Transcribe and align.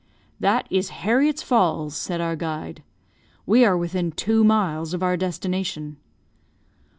"That 0.39 0.65
is 0.71 0.89
Herriot's 0.89 1.43
Falls," 1.43 1.95
said 1.95 2.21
our 2.21 2.35
guide. 2.35 2.81
"We 3.45 3.63
are 3.63 3.77
within 3.77 4.11
two 4.11 4.43
miles 4.43 4.95
of 4.95 5.03
our 5.03 5.15
destination." 5.15 5.97